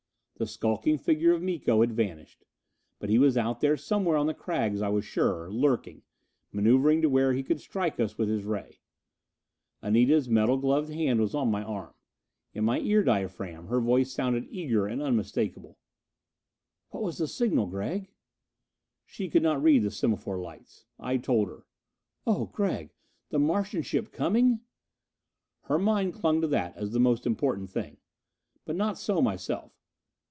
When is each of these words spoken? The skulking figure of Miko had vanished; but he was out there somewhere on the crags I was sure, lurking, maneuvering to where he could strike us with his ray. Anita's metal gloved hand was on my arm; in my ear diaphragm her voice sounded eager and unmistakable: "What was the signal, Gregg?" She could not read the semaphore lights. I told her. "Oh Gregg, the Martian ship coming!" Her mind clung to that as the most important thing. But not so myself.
The 0.37 0.47
skulking 0.47 0.97
figure 0.97 1.33
of 1.33 1.43
Miko 1.43 1.81
had 1.81 1.91
vanished; 1.93 2.45
but 2.97 3.11
he 3.11 3.19
was 3.19 3.37
out 3.37 3.59
there 3.61 3.77
somewhere 3.77 4.17
on 4.17 4.25
the 4.25 4.33
crags 4.33 4.81
I 4.81 4.89
was 4.89 5.05
sure, 5.05 5.51
lurking, 5.51 6.01
maneuvering 6.51 6.99
to 7.03 7.09
where 7.09 7.31
he 7.31 7.43
could 7.43 7.61
strike 7.61 7.99
us 7.99 8.17
with 8.17 8.27
his 8.27 8.43
ray. 8.43 8.79
Anita's 9.83 10.27
metal 10.27 10.57
gloved 10.57 10.89
hand 10.91 11.21
was 11.21 11.35
on 11.35 11.51
my 11.51 11.61
arm; 11.61 11.93
in 12.55 12.63
my 12.65 12.79
ear 12.79 13.03
diaphragm 13.03 13.67
her 13.67 13.79
voice 13.79 14.11
sounded 14.11 14.47
eager 14.49 14.87
and 14.87 14.99
unmistakable: 14.99 15.77
"What 16.89 17.03
was 17.03 17.19
the 17.19 17.27
signal, 17.27 17.67
Gregg?" 17.67 18.09
She 19.05 19.29
could 19.29 19.43
not 19.43 19.61
read 19.61 19.83
the 19.83 19.91
semaphore 19.91 20.39
lights. 20.41 20.85
I 20.99 21.17
told 21.17 21.49
her. 21.49 21.67
"Oh 22.25 22.45
Gregg, 22.47 22.89
the 23.29 23.37
Martian 23.37 23.83
ship 23.83 24.11
coming!" 24.11 24.61
Her 25.65 25.77
mind 25.77 26.15
clung 26.15 26.41
to 26.41 26.47
that 26.47 26.75
as 26.75 26.93
the 26.93 26.99
most 26.99 27.27
important 27.27 27.69
thing. 27.69 27.97
But 28.65 28.75
not 28.75 28.97
so 28.97 29.21
myself. 29.21 29.77